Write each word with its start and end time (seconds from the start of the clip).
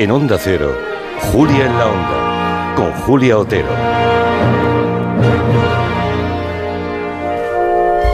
En 0.00 0.10
Onda 0.10 0.38
Cero, 0.40 0.74
Julia 1.30 1.66
en 1.66 1.76
la 1.76 1.86
Onda, 1.86 2.74
con 2.74 2.90
Julia 3.02 3.36
Otero. 3.36 3.68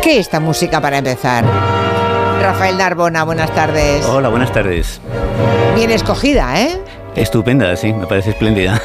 ¿Qué 0.02 0.18
esta 0.18 0.40
música 0.40 0.80
para 0.80 0.98
empezar? 0.98 1.44
Rafael 2.42 2.76
Narbona, 2.76 3.22
buenas 3.22 3.54
tardes. 3.54 4.04
Hola, 4.04 4.30
buenas 4.30 4.52
tardes. 4.52 5.00
Bien 5.76 5.92
escogida, 5.92 6.60
¿eh? 6.60 6.76
Estupenda, 7.14 7.76
sí, 7.76 7.92
me 7.92 8.08
parece 8.08 8.30
espléndida. 8.30 8.82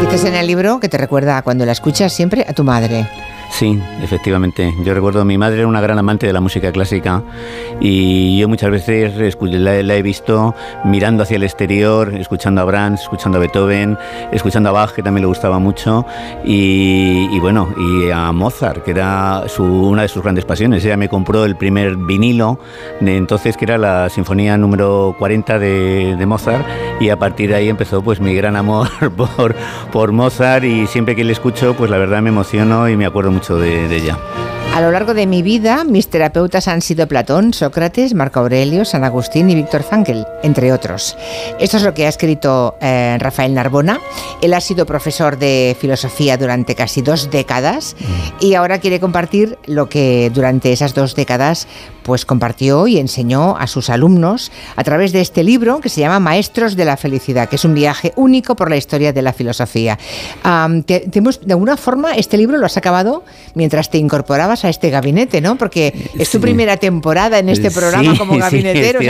Dices 0.00 0.26
en 0.26 0.36
el 0.36 0.46
libro 0.46 0.78
que 0.78 0.88
te 0.88 0.96
recuerda 0.96 1.42
cuando 1.42 1.66
la 1.66 1.72
escuchas 1.72 2.12
siempre 2.12 2.46
a 2.48 2.52
tu 2.52 2.62
madre. 2.62 3.08
Sí, 3.56 3.80
efectivamente. 4.02 4.74
Yo 4.82 4.94
recuerdo, 4.94 5.24
mi 5.24 5.38
madre 5.38 5.58
era 5.58 5.68
una 5.68 5.80
gran 5.80 5.96
amante 5.96 6.26
de 6.26 6.32
la 6.32 6.40
música 6.40 6.72
clásica 6.72 7.22
y 7.80 8.36
yo 8.36 8.48
muchas 8.48 8.68
veces 8.68 9.14
la, 9.40 9.80
la, 9.80 9.94
he 9.94 10.02
visto 10.02 10.56
mirando 10.84 11.22
hacia 11.22 11.36
el 11.36 11.44
exterior, 11.44 12.12
escuchando 12.14 12.62
a 12.62 12.64
Brahms, 12.64 13.02
escuchando 13.02 13.38
a 13.38 13.40
Beethoven, 13.40 13.96
escuchando 14.32 14.70
a 14.70 14.72
Bach, 14.72 14.90
que 14.90 15.04
también 15.04 15.22
le 15.22 15.28
gustaba 15.28 15.60
mucho, 15.60 16.04
y, 16.44 17.38
bueno, 17.38 17.72
y 17.78 18.10
a 18.10 18.32
Mozart, 18.32 18.82
que 18.82 18.90
era 18.90 19.44
una 19.60 20.02
de 20.02 20.08
sus 20.08 20.24
grandes 20.24 20.44
pasiones. 20.44 20.84
Ella 20.84 20.96
me 20.96 21.08
compró 21.08 21.44
el 21.44 21.54
primer 21.54 21.94
vinilo 21.94 22.58
de 23.00 23.16
entonces, 23.16 23.56
que 23.56 23.66
era 23.66 23.78
la 23.78 24.08
Sinfonía 24.08 24.56
número 24.58 25.14
40 25.16 25.60
de, 25.60 26.16
de 26.16 26.26
Mozart, 26.26 26.66
y 26.98 27.08
a 27.10 27.20
partir 27.20 27.50
de 27.50 27.56
ahí 27.56 27.68
empezó 27.68 28.02
pues 28.02 28.18
mi 28.18 28.34
gran 28.34 28.56
amor 28.56 28.88
por, 29.16 29.54
por 29.92 30.10
Mozart 30.10 30.64
y 30.64 30.88
siempre 30.88 31.14
que 31.14 31.22
le 31.22 31.32
escucho, 31.32 31.74
pues 31.74 31.88
la 31.88 31.98
verdad 31.98 32.20
me 32.20 32.30
emociono 32.30 32.88
y 32.88 32.96
me 32.96 33.06
acuerdo 33.06 33.30
mucho 33.30 33.43
de, 33.52 33.94
ella. 33.94 34.18
A 34.74 34.80
lo 34.80 34.90
largo 34.90 35.14
de 35.14 35.26
mi 35.26 35.42
vida, 35.42 35.84
mis 35.84 36.08
terapeutas 36.08 36.66
han 36.66 36.80
sido 36.80 37.06
Platón, 37.06 37.52
Sócrates, 37.52 38.14
Marco 38.14 38.40
Aurelio, 38.40 38.84
San 38.84 39.04
Agustín 39.04 39.48
y 39.50 39.54
Víctor 39.54 39.84
Frankl, 39.84 40.22
entre 40.42 40.72
otros. 40.72 41.16
Esto 41.60 41.76
es 41.76 41.82
lo 41.84 41.94
que 41.94 42.06
ha 42.06 42.08
escrito 42.08 42.76
eh, 42.80 43.16
Rafael 43.20 43.54
Narbona. 43.54 44.00
Él 44.42 44.52
ha 44.52 44.60
sido 44.60 44.86
profesor 44.86 45.38
de 45.38 45.76
filosofía 45.78 46.36
durante 46.36 46.74
casi 46.74 47.02
dos 47.02 47.30
décadas 47.30 47.94
mm. 48.00 48.44
y 48.44 48.54
ahora 48.54 48.78
quiere 48.78 48.98
compartir 48.98 49.58
lo 49.66 49.88
que 49.88 50.30
durante 50.34 50.72
esas 50.72 50.94
dos 50.94 51.14
décadas 51.14 51.68
pues 52.04 52.24
compartió 52.24 52.86
y 52.86 52.98
enseñó 52.98 53.56
a 53.56 53.66
sus 53.66 53.90
alumnos 53.90 54.52
a 54.76 54.84
través 54.84 55.12
de 55.12 55.20
este 55.20 55.42
libro 55.42 55.80
que 55.80 55.88
se 55.88 56.00
llama 56.00 56.20
Maestros 56.20 56.76
de 56.76 56.84
la 56.84 56.96
Felicidad, 56.96 57.48
que 57.48 57.56
es 57.56 57.64
un 57.64 57.74
viaje 57.74 58.12
único 58.14 58.54
por 58.54 58.70
la 58.70 58.76
historia 58.76 59.12
de 59.12 59.22
la 59.22 59.32
filosofía. 59.32 59.98
de 60.44 61.12
alguna 61.50 61.76
forma, 61.76 62.12
este 62.12 62.36
libro 62.36 62.58
lo 62.58 62.66
has 62.66 62.76
acabado 62.76 63.24
mientras 63.54 63.90
te 63.90 63.98
incorporabas 63.98 64.64
a 64.64 64.68
este 64.68 64.90
gabinete, 64.90 65.40
¿no? 65.40 65.56
Porque 65.56 66.10
es 66.18 66.30
tu 66.30 66.40
primera 66.40 66.76
temporada 66.76 67.38
en 67.38 67.48
este 67.48 67.70
programa 67.70 68.16
como 68.16 68.36
gabinetero. 68.36 69.00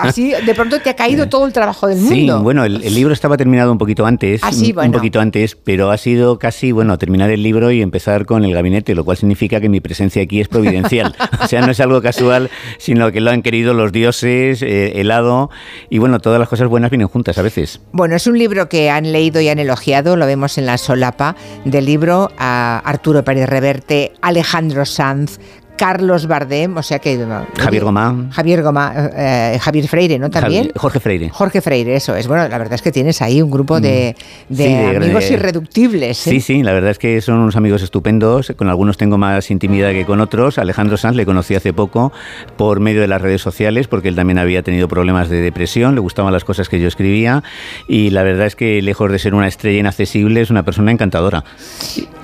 así 0.00 0.32
de 0.44 0.54
pronto 0.54 0.80
te 0.80 0.90
ha 0.90 0.96
caído 0.96 1.28
todo 1.28 1.46
el 1.46 1.52
trabajo 1.52 1.86
del 1.86 1.98
mundo. 1.98 2.38
Sí, 2.38 2.42
bueno, 2.42 2.64
el, 2.64 2.92
libro 2.92 3.14
estaba 3.14 3.36
terminado 3.36 3.72
un 3.72 3.78
poquito 3.78 4.04
antes, 4.04 4.42
así, 4.42 4.74
ah, 4.76 4.82
un 4.84 4.92
poquito 4.92 5.20
antes, 5.20 5.56
pero 5.56 5.90
ha 5.90 5.96
sido 5.96 6.38
casi, 6.38 6.72
bueno, 6.72 6.98
terminar 6.98 7.30
el 7.30 7.42
libro 7.42 7.70
y 7.70 7.80
empezar 7.80 8.26
con 8.26 8.44
el 8.44 8.52
gabinete, 8.52 8.94
lo 8.94 9.04
cual 9.04 9.16
significa 9.16 9.60
que 9.60 9.68
mi 9.68 9.80
presencia 9.80 10.22
aquí 10.22 10.40
es 10.40 10.48
providencial. 10.48 11.14
o 11.40 11.46
sea, 11.46 11.64
no 11.64 11.70
es 11.70 11.80
algo 11.80 12.02
casual 12.02 12.31
sino 12.78 13.12
que 13.12 13.20
lo 13.20 13.30
han 13.30 13.42
querido 13.42 13.74
los 13.74 13.92
dioses, 13.92 14.62
eh, 14.62 15.00
helado, 15.00 15.50
y 15.90 15.98
bueno, 15.98 16.20
todas 16.20 16.38
las 16.38 16.48
cosas 16.48 16.68
buenas 16.68 16.90
vienen 16.90 17.08
juntas 17.08 17.38
a 17.38 17.42
veces. 17.42 17.80
Bueno, 17.92 18.16
es 18.16 18.26
un 18.26 18.38
libro 18.38 18.68
que 18.68 18.90
han 18.90 19.12
leído 19.12 19.40
y 19.40 19.48
han 19.48 19.58
elogiado, 19.58 20.16
lo 20.16 20.26
vemos 20.26 20.58
en 20.58 20.66
la 20.66 20.78
solapa 20.78 21.36
del 21.64 21.86
libro, 21.86 22.30
a 22.38 22.82
Arturo 22.84 23.24
Pérez 23.24 23.48
Reverte, 23.48 24.12
Alejandro 24.20 24.84
Sanz, 24.84 25.38
Carlos 25.76 26.26
Bardem, 26.26 26.76
o 26.76 26.82
sea 26.82 26.98
que... 26.98 27.18
Javier 27.58 27.84
Gomá. 27.84 28.28
Javier 28.30 28.62
Gomá, 28.62 28.92
eh, 29.16 29.58
Javier 29.60 29.88
Freire, 29.88 30.18
¿no? 30.18 30.30
También. 30.30 30.70
Jorge 30.76 31.00
Freire. 31.00 31.30
Jorge 31.30 31.60
Freire, 31.60 31.96
eso 31.96 32.14
es. 32.14 32.28
Bueno, 32.28 32.48
la 32.48 32.58
verdad 32.58 32.74
es 32.74 32.82
que 32.82 32.92
tienes 32.92 33.20
ahí 33.22 33.42
un 33.42 33.50
grupo 33.50 33.80
de, 33.80 34.14
mm. 34.48 34.96
amigos 34.96 35.30
irreductibles. 35.30 36.26
¿eh? 36.26 36.30
Sí, 36.30 36.40
sí, 36.40 36.62
la 36.62 36.72
verdad 36.72 36.90
es 36.90 36.98
que 36.98 37.20
son 37.20 37.38
unos 37.38 37.56
amigos 37.56 37.82
estupendos. 37.82 38.52
Con 38.56 38.68
algunos 38.68 38.96
tengo 38.96 39.18
más 39.18 39.50
intimidad 39.50 39.90
que 39.92 40.04
con 40.04 40.20
otros. 40.20 40.58
Alejandro 40.58 40.96
Sanz 40.96 41.16
le 41.16 41.26
conocí 41.26 41.54
hace 41.54 41.72
poco 41.72 42.12
por 42.56 42.80
medio 42.80 43.00
de 43.00 43.08
las 43.08 43.20
redes 43.20 43.42
sociales, 43.42 43.88
porque 43.88 44.08
él 44.08 44.14
también 44.14 44.38
había 44.38 44.62
tenido 44.62 44.88
problemas 44.88 45.28
de 45.28 45.40
depresión, 45.40 45.94
le 45.94 46.00
gustaban 46.00 46.32
las 46.32 46.44
cosas 46.44 46.68
que 46.68 46.80
yo 46.80 46.88
escribía. 46.88 47.42
Y 47.88 48.10
la 48.10 48.22
verdad 48.22 48.46
es 48.46 48.56
que, 48.56 48.80
lejos 48.82 49.10
de 49.10 49.18
ser 49.18 49.34
una 49.34 49.48
estrella 49.48 49.80
inaccesible, 49.80 50.40
es 50.40 50.50
una 50.50 50.64
persona 50.64 50.92
encantadora. 50.92 51.44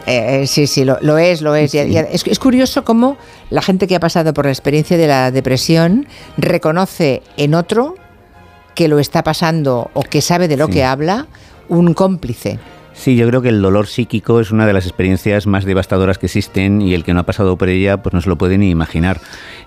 Eh, 0.07 0.47
sí, 0.47 0.67
sí, 0.67 0.85
lo, 0.85 1.19
es, 1.19 1.43
lo 1.43 1.55
es. 1.55 1.75
es 1.75 2.39
curioso 2.39 2.85
cómo 2.85 3.19
la 3.51 3.63
gente 3.63 3.87
que 3.87 3.97
ha 3.97 4.01
pasado 4.01 4.35
por 4.35 4.45
la 4.45 4.51
experiencia 4.51 4.97
de 4.97 5.07
la 5.07 5.31
depresión 5.31 6.07
reconoce 6.37 7.23
en 7.37 7.55
otro 7.55 7.97
que 8.75 8.89
lo 8.89 8.99
está 8.99 9.23
pasando 9.23 9.91
o 9.95 10.03
que 10.03 10.21
sabe 10.21 10.49
de 10.49 10.57
lo 10.57 10.69
que 10.69 10.85
habla 10.85 11.27
un 11.69 11.95
cómplice. 11.95 12.59
Sí, 12.99 13.15
yo 13.15 13.29
creo 13.29 13.41
que 13.41 13.49
el 13.49 13.63
dolor 13.63 13.87
psíquico 13.87 14.41
es 14.41 14.51
una 14.51 14.67
de 14.67 14.73
las 14.73 14.85
experiencias 14.85 15.47
más 15.47 15.65
devastadoras 15.65 16.19
que 16.19 16.27
existen 16.27 16.83
y 16.83 16.95
el 16.95 17.05
que 17.05 17.15
no 17.15 17.21
ha 17.21 17.23
pasado 17.23 17.57
por 17.57 17.69
ella 17.69 18.03
pues 18.03 18.13
no 18.13 18.21
se 18.21 18.29
lo 18.29 18.37
puede 18.37 18.59
ni 18.59 18.71
imaginar. 18.71 19.21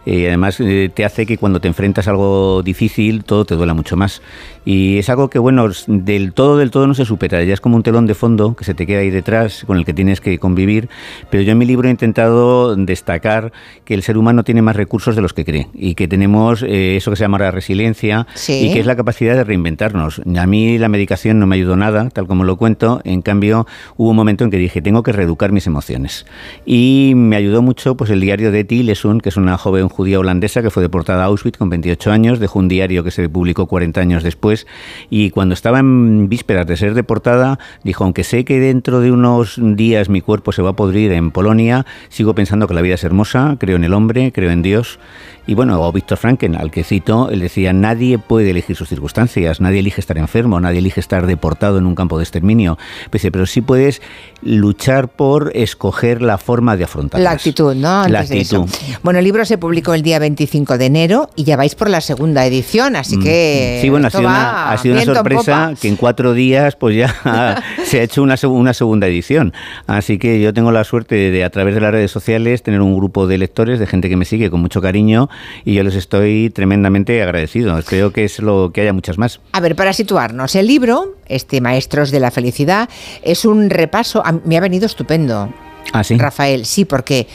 Y 0.05 0.25
además 0.25 0.59
eh, 0.59 0.91
te 0.93 1.05
hace 1.05 1.25
que 1.25 1.37
cuando 1.37 1.61
te 1.61 1.69
enfrentas 1.69 2.07
a 2.07 2.11
algo 2.11 2.61
difícil 2.61 3.23
todo 3.23 3.45
te 3.45 3.55
duela 3.55 3.73
mucho 3.73 3.95
más. 3.95 4.21
Y 4.63 4.99
es 4.99 5.09
algo 5.09 5.29
que, 5.29 5.39
bueno, 5.39 5.67
del 5.87 6.33
todo, 6.33 6.57
del 6.57 6.69
todo 6.69 6.85
no 6.85 6.93
se 6.93 7.05
supera. 7.05 7.43
Ya 7.43 7.53
es 7.53 7.61
como 7.61 7.75
un 7.75 7.83
telón 7.83 8.05
de 8.05 8.13
fondo 8.13 8.55
que 8.55 8.63
se 8.63 8.75
te 8.75 8.85
queda 8.85 8.99
ahí 8.99 9.09
detrás, 9.09 9.63
con 9.65 9.77
el 9.77 9.85
que 9.85 9.93
tienes 9.93 10.21
que 10.21 10.37
convivir. 10.37 10.87
Pero 11.31 11.41
yo 11.41 11.53
en 11.53 11.57
mi 11.57 11.65
libro 11.65 11.87
he 11.87 11.91
intentado 11.91 12.75
destacar 12.75 13.51
que 13.85 13.95
el 13.95 14.03
ser 14.03 14.17
humano 14.17 14.43
tiene 14.43 14.61
más 14.61 14.75
recursos 14.75 15.15
de 15.15 15.21
los 15.21 15.33
que 15.33 15.45
cree 15.45 15.69
y 15.73 15.95
que 15.95 16.07
tenemos 16.07 16.61
eh, 16.61 16.97
eso 16.97 17.09
que 17.09 17.17
se 17.17 17.23
llama 17.23 17.39
la 17.39 17.49
resiliencia 17.49 18.27
y 18.47 18.71
que 18.71 18.79
es 18.79 18.85
la 18.85 18.95
capacidad 18.95 19.35
de 19.35 19.43
reinventarnos. 19.43 20.21
A 20.37 20.45
mí 20.45 20.77
la 20.77 20.89
medicación 20.89 21.39
no 21.39 21.47
me 21.47 21.55
ayudó 21.55 21.75
nada, 21.75 22.09
tal 22.09 22.27
como 22.27 22.43
lo 22.43 22.57
cuento. 22.57 23.01
En 23.03 23.20
cambio, 23.21 23.65
hubo 23.97 24.09
un 24.09 24.15
momento 24.15 24.43
en 24.43 24.51
que 24.51 24.57
dije, 24.57 24.81
tengo 24.81 25.03
que 25.03 25.11
reeducar 25.11 25.51
mis 25.51 25.67
emociones. 25.67 26.25
Y 26.65 27.13
me 27.15 27.35
ayudó 27.35 27.61
mucho 27.61 27.95
pues 27.95 28.09
el 28.09 28.21
diario 28.21 28.51
de 28.51 28.63
Tilesun, 28.63 29.21
que 29.21 29.29
es 29.29 29.37
una 29.37 29.57
joven 29.57 29.89
judía 29.89 30.19
holandesa 30.19 30.61
que 30.61 30.69
fue 30.69 30.83
deportada 30.83 31.23
a 31.23 31.25
Auschwitz 31.27 31.57
con 31.57 31.69
28 31.69 32.11
años, 32.11 32.39
dejó 32.39 32.59
un 32.59 32.67
diario 32.67 33.03
que 33.03 33.11
se 33.11 33.27
publicó 33.29 33.67
40 33.67 34.01
años 34.01 34.23
después 34.23 34.67
y 35.09 35.29
cuando 35.29 35.53
estaba 35.53 35.79
en 35.79 36.29
vísperas 36.29 36.67
de 36.67 36.77
ser 36.77 36.93
deportada, 36.93 37.59
dijo, 37.83 38.03
aunque 38.03 38.23
sé 38.23 38.45
que 38.45 38.59
dentro 38.59 38.99
de 38.99 39.11
unos 39.11 39.59
días 39.61 40.09
mi 40.09 40.21
cuerpo 40.21 40.51
se 40.51 40.61
va 40.61 40.71
a 40.71 40.75
podrir 40.75 41.11
en 41.11 41.31
Polonia, 41.31 41.85
sigo 42.09 42.35
pensando 42.35 42.67
que 42.67 42.73
la 42.73 42.81
vida 42.81 42.95
es 42.95 43.03
hermosa, 43.03 43.57
creo 43.59 43.75
en 43.77 43.83
el 43.83 43.93
hombre, 43.93 44.31
creo 44.31 44.51
en 44.51 44.61
Dios 44.61 44.99
y 45.47 45.55
bueno, 45.55 45.81
o 45.81 45.91
Víctor 45.91 46.17
Franken, 46.19 46.55
al 46.55 46.69
que 46.69 46.83
cito, 46.83 47.29
él 47.29 47.39
decía, 47.39 47.73
nadie 47.73 48.19
puede 48.19 48.51
elegir 48.51 48.75
sus 48.75 48.89
circunstancias, 48.89 49.59
nadie 49.59 49.79
elige 49.79 49.99
estar 49.99 50.17
enfermo, 50.17 50.59
nadie 50.59 50.79
elige 50.79 50.99
estar 50.99 51.25
deportado 51.25 51.79
en 51.79 51.87
un 51.87 51.95
campo 51.95 52.17
de 52.17 52.23
exterminio, 52.23 52.77
pero 53.11 53.45
sí 53.45 53.61
puedes 53.61 54.01
luchar 54.41 55.09
por 55.09 55.51
escoger 55.55 56.21
la 56.21 56.37
forma 56.37 56.77
de 56.77 56.85
afrontar 56.85 57.21
La 57.21 57.31
actitud, 57.31 57.75
¿no? 57.75 58.07
la 58.07 58.21
actitud. 58.21 58.67
Bueno, 59.03 59.19
el 59.19 59.25
libro 59.25 59.45
se 59.45 59.57
publicó 59.57 59.93
el 59.93 60.01
día 60.01 60.19
25 60.19 60.77
de 60.77 60.85
enero 60.85 61.29
y 61.35 61.43
ya 61.43 61.57
vais 61.57 61.75
por 61.75 61.89
la 61.89 62.01
segunda 62.01 62.45
edición, 62.45 62.95
así 62.95 63.17
mm, 63.17 63.23
que... 63.23 63.79
Sí, 63.81 63.89
bueno, 63.89 64.07
ha 64.07 64.09
sido, 64.09 64.21
una, 64.23 64.71
ha 64.71 64.77
sido 64.77 64.95
una, 64.95 65.05
sorpresa 65.05 65.73
que 65.79 65.87
en 65.87 65.95
cuatro 65.95 66.33
días 66.33 66.75
pues 66.75 66.95
ya 66.95 67.61
se 67.85 67.99
ha 67.99 68.03
hecho 68.03 68.23
una, 68.23 68.35
una 68.43 68.73
segunda 68.73 69.07
edición. 69.07 69.53
Así 69.87 70.17
que 70.17 70.39
yo 70.41 70.53
tengo 70.53 70.71
la 70.71 70.83
suerte 70.83 71.31
de, 71.31 71.43
a 71.43 71.49
través 71.49 71.75
de 71.75 71.81
las 71.81 71.91
redes 71.91 72.11
sociales, 72.11 72.63
tener 72.63 72.81
un 72.81 72.95
grupo 72.95 73.27
de 73.27 73.37
lectores, 73.37 73.79
de 73.79 73.87
gente 73.87 74.09
que 74.09 74.15
me 74.15 74.25
sigue 74.25 74.49
con 74.49 74.61
mucho 74.61 74.81
cariño 74.81 75.29
y 75.65 75.73
yo 75.73 75.83
les 75.83 75.95
estoy 75.95 76.49
tremendamente 76.49 77.21
agradecido. 77.21 77.77
Espero 77.77 78.11
que 78.11 78.23
es 78.23 78.39
lo 78.39 78.71
que 78.73 78.81
haya 78.81 78.93
muchas 78.93 79.17
más. 79.17 79.39
A 79.51 79.59
ver, 79.59 79.75
para 79.75 79.93
situarnos, 79.93 80.55
el 80.55 80.67
libro, 80.67 81.15
este 81.31 81.61
Maestros 81.61 82.11
de 82.11 82.19
la 82.19 82.31
Felicidad, 82.31 82.89
es 83.23 83.45
un 83.45 83.69
repaso, 83.69 84.23
me 84.45 84.57
ha 84.57 84.61
venido 84.61 84.85
estupendo. 84.85 85.53
¿Ah, 85.93 86.03
sí? 86.03 86.17
Rafael, 86.17 86.65
sí, 86.65 86.85
porque 86.85 87.27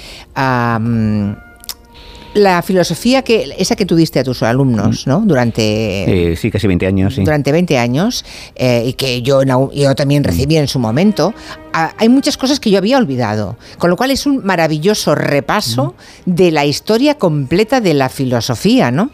la 2.37 2.61
filosofía 2.63 3.23
que 3.23 3.55
esa 3.59 3.77
que 3.77 3.87
tú 3.87 3.97
diste 3.97 4.21
a 4.21 4.25
tus 4.25 4.43
alumnos, 4.43 5.07
mm. 5.07 5.11
¿no? 5.11 5.21
Durante 5.25 6.37
sí, 6.39 6.51
casi 6.51 6.67
20 6.67 6.87
años, 6.87 7.15
sí. 7.15 7.25
Durante 7.25 7.51
20 7.51 7.79
años 7.79 8.25
eh, 8.55 8.85
y 8.87 8.93
que 8.93 9.23
yo 9.23 9.41
yo 9.73 9.95
también 9.95 10.23
recibí 10.23 10.57
en 10.57 10.69
su 10.69 10.79
momento, 10.79 11.35
hay 11.77 12.09
muchas 12.09 12.37
cosas 12.37 12.59
que 12.59 12.71
yo 12.71 12.79
había 12.79 12.97
olvidado, 12.97 13.57
con 13.79 13.91
lo 13.91 13.97
cual 13.97 14.11
es 14.11 14.25
un 14.25 14.45
maravilloso 14.45 15.15
repaso 15.15 15.95
mm. 16.25 16.31
de 16.35 16.51
la 16.51 16.65
historia 16.65 17.17
completa 17.19 17.81
de 17.81 17.95
la 17.95 18.09
filosofía, 18.09 18.91
¿no? 18.91 19.11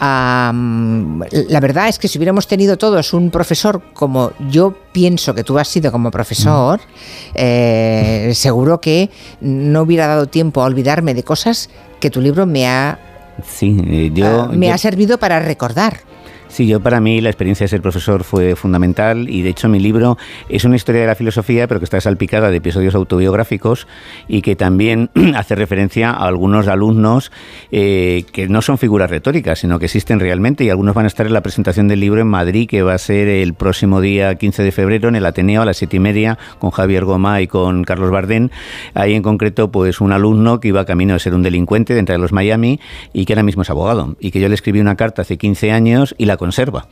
la 0.00 1.60
verdad 1.60 1.88
es 1.88 1.98
que 1.98 2.08
si 2.08 2.18
hubiéramos 2.18 2.46
tenido 2.46 2.78
todos 2.78 3.12
un 3.12 3.30
profesor 3.30 3.82
como 3.92 4.32
yo 4.48 4.74
pienso 4.92 5.34
que 5.34 5.44
tú 5.44 5.58
has 5.58 5.68
sido 5.68 5.92
como 5.92 6.10
profesor, 6.10 6.80
mm. 6.80 7.34
eh, 7.34 8.32
seguro 8.34 8.80
que 8.80 9.10
no 9.40 9.82
hubiera 9.82 10.06
dado 10.06 10.26
tiempo 10.26 10.62
a 10.62 10.64
olvidarme 10.64 11.12
de 11.12 11.22
cosas 11.22 11.68
que 12.00 12.10
tu 12.10 12.20
libro 12.20 12.46
me 12.46 12.66
ha, 12.66 12.98
sí, 13.44 13.76
eh, 13.86 14.10
yo, 14.12 14.42
ah, 14.42 14.48
me 14.52 14.72
ha 14.72 14.78
servido 14.78 15.18
para 15.18 15.40
recordar. 15.40 16.00
Sí, 16.48 16.66
yo 16.66 16.80
para 16.80 17.00
mí 17.00 17.20
la 17.20 17.28
experiencia 17.28 17.64
de 17.64 17.68
ser 17.68 17.82
profesor 17.82 18.24
fue 18.24 18.54
fundamental 18.56 19.28
y 19.28 19.42
de 19.42 19.50
hecho 19.50 19.68
mi 19.68 19.80
libro 19.80 20.16
es 20.48 20.64
una 20.64 20.76
historia 20.76 21.02
de 21.02 21.06
la 21.08 21.14
filosofía 21.14 21.66
pero 21.66 21.80
que 21.80 21.84
está 21.84 22.00
salpicada 22.00 22.50
de 22.50 22.56
episodios 22.56 22.94
autobiográficos 22.94 23.86
y 24.28 24.42
que 24.42 24.56
también 24.56 25.10
hace 25.36 25.54
referencia 25.54 26.10
a 26.10 26.26
algunos 26.26 26.68
alumnos 26.68 27.32
eh, 27.72 28.24
que 28.32 28.48
no 28.48 28.62
son 28.62 28.78
figuras 28.78 29.10
retóricas 29.10 29.58
sino 29.58 29.78
que 29.78 29.86
existen 29.86 30.20
realmente 30.20 30.64
y 30.64 30.70
algunos 30.70 30.94
van 30.94 31.04
a 31.04 31.08
estar 31.08 31.26
en 31.26 31.32
la 31.32 31.42
presentación 31.42 31.88
del 31.88 32.00
libro 32.00 32.20
en 32.20 32.28
Madrid 32.28 32.68
que 32.68 32.82
va 32.82 32.94
a 32.94 32.98
ser 32.98 33.28
el 33.28 33.54
próximo 33.54 34.00
día 34.00 34.34
15 34.36 34.62
de 34.62 34.72
febrero 34.72 35.08
en 35.08 35.16
el 35.16 35.26
Ateneo 35.26 35.62
a 35.62 35.64
las 35.64 35.76
siete 35.76 35.96
y 35.96 36.00
media 36.00 36.38
con 36.58 36.70
Javier 36.70 37.04
Goma 37.04 37.40
y 37.40 37.48
con 37.48 37.84
Carlos 37.84 38.10
Bardén. 38.10 38.50
Ahí 38.94 39.14
en 39.14 39.22
concreto 39.22 39.70
pues 39.70 40.00
un 40.00 40.12
alumno 40.12 40.60
que 40.60 40.68
iba 40.68 40.84
camino 40.84 41.14
de 41.14 41.20
ser 41.20 41.34
un 41.34 41.42
delincuente 41.42 41.94
dentro 41.94 42.14
de 42.14 42.18
los 42.18 42.32
Miami 42.32 42.80
y 43.12 43.24
que 43.24 43.32
ahora 43.32 43.42
mismo 43.42 43.62
es 43.62 43.70
abogado 43.70 44.16
y 44.20 44.30
que 44.30 44.40
yo 44.40 44.48
le 44.48 44.54
escribí 44.54 44.80
una 44.80 44.96
carta 44.96 45.22
hace 45.22 45.36
15 45.36 45.72
años 45.72 46.14
y 46.18 46.26
la 46.26 46.35
conserva. 46.36 46.86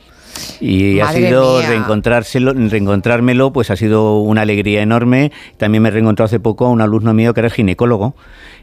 Y 0.59 0.99
ha 0.99 1.11
sido 1.11 1.61
reencontrárselo, 1.61 2.53
reencontrármelo, 2.53 3.53
pues 3.53 3.69
ha 3.71 3.75
sido 3.75 4.19
una 4.19 4.41
alegría 4.41 4.81
enorme. 4.81 5.31
También 5.57 5.83
me 5.83 5.91
reencontró 5.91 6.25
hace 6.25 6.39
poco 6.39 6.65
a 6.65 6.69
un 6.69 6.81
alumno 6.81 7.13
mío 7.13 7.33
que 7.33 7.41
era 7.41 7.49
ginecólogo 7.49 8.15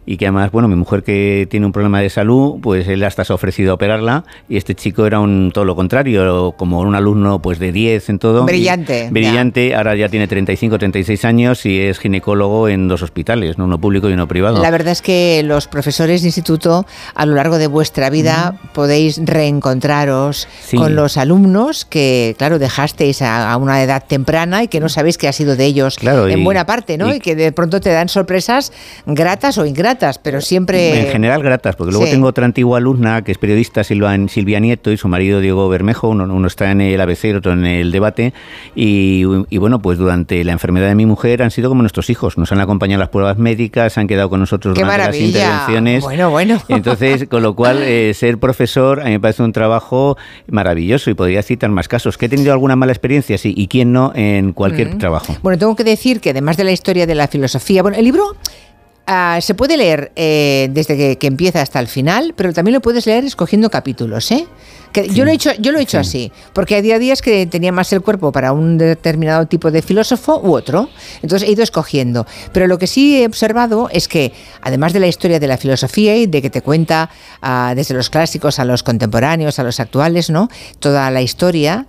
y 0.04 0.16
que 0.16 0.26
además, 0.26 0.50
bueno, 0.50 0.68
mi 0.68 0.74
mujer 0.74 1.04
que 1.04 1.46
tiene 1.48 1.66
un 1.66 1.72
problema 1.72 2.00
de 2.00 2.10
salud, 2.10 2.58
pues 2.60 2.88
él 2.88 3.04
hasta 3.04 3.24
se 3.24 3.32
ha 3.32 3.36
ofrecido 3.36 3.72
a 3.72 3.74
operarla 3.74 4.24
y 4.48 4.56
este 4.56 4.74
chico 4.74 5.06
era 5.06 5.20
un 5.20 5.52
todo 5.54 5.64
lo 5.64 5.76
contrario, 5.76 6.54
como 6.56 6.80
un 6.80 6.94
alumno 6.94 7.40
pues 7.40 7.58
de 7.58 7.70
10 7.70 8.08
en 8.08 8.18
todo. 8.18 8.44
Brillante. 8.44 9.08
brillante, 9.10 9.74
ahora 9.74 9.94
ya 9.94 10.08
tiene 10.08 10.26
35, 10.26 10.78
36 10.78 11.24
años 11.24 11.66
y 11.66 11.80
es 11.80 11.98
ginecólogo 11.98 12.68
en 12.68 12.88
dos 12.88 13.02
hospitales, 13.02 13.56
uno 13.58 13.80
público 13.80 14.10
y 14.10 14.14
uno 14.14 14.26
privado. 14.26 14.60
La 14.60 14.70
verdad 14.70 14.92
es 14.92 15.02
que 15.02 15.42
los 15.44 15.68
profesores 15.68 16.22
de 16.22 16.28
instituto 16.28 16.84
a 17.14 17.26
lo 17.26 17.36
largo 17.36 17.58
de 17.58 17.68
vuestra 17.68 18.10
vida 18.10 18.58
podéis 18.74 19.20
reencontraros 19.24 20.48
con 20.76 20.96
los 20.96 21.16
alumnos 21.16 21.61
que, 21.88 22.34
claro, 22.38 22.58
dejasteis 22.58 23.22
a, 23.22 23.56
una 23.56 23.82
edad 23.82 24.04
temprana 24.06 24.62
y 24.62 24.68
que 24.68 24.80
no 24.80 24.88
sabéis 24.88 25.18
qué 25.18 25.28
ha 25.28 25.32
sido 25.32 25.56
de 25.56 25.64
ellos 25.64 25.96
en 26.02 26.44
buena 26.44 26.66
parte, 26.66 26.98
¿no? 26.98 27.14
Y, 27.14 27.20
que 27.20 27.36
de 27.36 27.52
pronto 27.52 27.80
te 27.80 27.90
dan 27.90 28.08
sorpresas 28.08 28.72
gratas 29.06 29.58
o 29.58 29.66
ingratas 29.66 30.18
pero 30.22 30.40
siempre... 30.40 31.00
En 31.00 31.06
general 31.08 31.42
gratas, 31.42 31.76
porque 31.76 31.92
luego 31.92 32.06
tengo 32.06 32.26
otra 32.26 32.44
antigua 32.44 32.78
alumna 32.78 33.22
que 33.22 33.32
es 33.32 33.38
periodista, 33.38 33.84
Silvia 33.84 34.60
Nieto, 34.60 34.90
y 34.90 34.96
su 34.96 35.08
marido 35.08 35.40
Diego 35.40 35.68
Bermejo, 35.68 36.08
uno, 36.08 36.46
está 36.46 36.70
en 36.70 36.80
el 36.80 37.00
ABC, 37.00 37.36
otro 37.36 37.52
en 37.52 37.64
el 37.64 37.92
debate, 37.92 38.32
y, 38.74 39.24
bueno, 39.58 39.80
pues 39.80 39.98
durante 39.98 40.42
la 40.44 40.52
enfermedad 40.52 40.88
de 40.88 40.94
mi 40.94 41.06
mujer 41.06 41.42
han 41.42 41.50
sido 41.50 41.68
como 41.68 41.82
nuestros 41.82 42.10
hijos, 42.10 42.38
nos 42.38 42.52
han 42.52 42.60
acompañado 42.60 42.94
en 42.94 43.00
las 43.00 43.08
pruebas 43.08 43.38
médicas, 43.38 43.98
han 43.98 44.06
quedado 44.06 44.28
con 44.30 44.40
nosotros 44.40 44.74
durante 44.74 44.98
las 44.98 45.16
intervenciones. 45.16 46.02
Bueno, 46.02 46.30
bueno. 46.30 46.60
Entonces, 46.68 47.28
con 47.28 47.42
lo 47.42 47.54
cual, 47.54 47.82
eh, 47.82 48.12
ser 48.14 48.38
profesor 48.38 49.00
a 49.00 49.04
mí 49.04 49.12
me 49.12 49.20
parece 49.20 49.42
un 49.42 49.52
trabajo 49.52 50.16
maravilloso 50.48 51.10
y 51.10 51.14
podría 51.14 51.42
citar 51.52 51.70
más 51.70 51.88
casos. 51.88 52.18
¿Que 52.18 52.26
he 52.26 52.28
tenido 52.28 52.52
alguna 52.52 52.76
mala 52.76 52.92
experiencia? 52.92 53.38
Sí, 53.38 53.54
y 53.56 53.68
quién 53.68 53.92
no 53.92 54.12
en 54.14 54.52
cualquier 54.52 54.94
mm. 54.94 54.98
trabajo. 54.98 55.36
Bueno, 55.42 55.58
tengo 55.58 55.76
que 55.76 55.84
decir 55.84 56.20
que 56.20 56.30
además 56.30 56.56
de 56.56 56.64
la 56.64 56.72
historia 56.72 57.06
de 57.06 57.14
la 57.14 57.28
filosofía, 57.28 57.82
bueno, 57.82 57.96
el 57.96 58.04
libro 58.04 58.36
Ah, 59.06 59.38
se 59.40 59.54
puede 59.54 59.76
leer 59.76 60.12
eh, 60.14 60.68
desde 60.70 61.18
que, 61.18 61.26
empieza 61.26 61.60
hasta 61.60 61.80
el 61.80 61.88
final, 61.88 62.34
pero 62.36 62.52
también 62.52 62.74
lo 62.74 62.80
puedes 62.80 63.04
leer 63.04 63.24
escogiendo 63.24 63.68
capítulos, 63.68 64.30
¿eh? 64.30 64.46
Que 64.92 65.08
yo 65.08 65.24
lo 65.24 65.32
he 65.32 65.34
hecho, 65.34 65.50
yo 65.58 65.72
lo 65.72 65.78
he 65.78 65.82
hecho 65.82 65.98
así, 65.98 66.30
porque 66.52 66.76
había 66.76 67.00
días 67.00 67.20
que 67.20 67.46
tenía 67.46 67.72
más 67.72 67.92
el 67.92 68.00
cuerpo 68.02 68.30
para 68.30 68.52
un 68.52 68.78
determinado 68.78 69.46
tipo 69.46 69.72
de 69.72 69.82
filósofo 69.82 70.40
u 70.44 70.54
otro, 70.54 70.88
entonces 71.20 71.48
he 71.48 71.52
ido 71.52 71.64
escogiendo. 71.64 72.26
Pero 72.52 72.68
lo 72.68 72.78
que 72.78 72.86
sí 72.86 73.22
he 73.22 73.26
observado 73.26 73.88
es 73.90 74.06
que, 74.06 74.32
además 74.60 74.92
de 74.92 75.00
la 75.00 75.08
historia 75.08 75.40
de 75.40 75.48
la 75.48 75.56
filosofía 75.56 76.16
y 76.16 76.26
de 76.26 76.40
que 76.40 76.50
te 76.50 76.62
cuenta 76.62 77.10
ah, 77.40 77.72
desde 77.74 77.94
los 77.94 78.08
clásicos 78.08 78.60
a 78.60 78.64
los 78.64 78.84
contemporáneos, 78.84 79.58
a 79.58 79.64
los 79.64 79.80
actuales, 79.80 80.30
¿no? 80.30 80.48
Toda 80.78 81.10
la 81.10 81.22
historia 81.22 81.86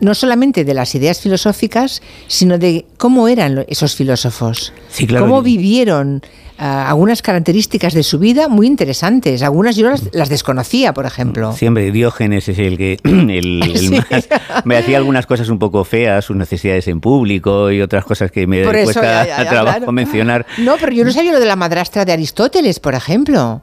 no 0.00 0.14
solamente 0.14 0.64
de 0.64 0.74
las 0.74 0.94
ideas 0.94 1.20
filosóficas, 1.20 2.02
sino 2.26 2.58
de 2.58 2.86
cómo 2.96 3.28
eran 3.28 3.64
esos 3.68 3.94
filósofos, 3.94 4.72
cómo 5.18 5.42
vivieron 5.42 6.22
ah, 6.58 6.88
algunas 6.88 7.22
características 7.22 7.94
de 7.94 8.02
su 8.02 8.18
vida 8.18 8.48
muy 8.48 8.66
interesantes. 8.66 9.42
Algunas 9.42 9.76
yo 9.76 9.90
las, 10.12 10.28
desconocía, 10.28 10.94
por 10.94 11.06
ejemplo. 11.06 11.52
Siempre 11.52 11.90
Diógenes 11.90 12.48
es 12.48 12.58
el 12.58 12.78
que 12.78 12.98
me 14.64 14.76
hacía 14.76 14.98
algunas 14.98 15.26
cosas 15.26 15.48
un 15.48 15.58
poco 15.58 15.84
feas, 15.84 16.24
sus 16.24 16.36
necesidades 16.36 16.88
en 16.88 17.00
público 17.00 17.70
y 17.70 17.80
otras 17.80 18.04
cosas 18.04 18.30
que 18.30 18.46
me 18.46 18.64
cuesta 18.64 19.26
trabajo 19.48 19.92
mencionar. 19.92 20.46
No, 20.58 20.76
pero 20.78 20.92
yo 20.92 21.04
no 21.04 21.12
sabía 21.12 21.32
lo 21.32 21.40
de 21.40 21.46
la 21.46 21.56
madrastra 21.56 22.04
de 22.04 22.12
Aristóteles, 22.12 22.80
por 22.80 22.94
ejemplo. 22.94 23.62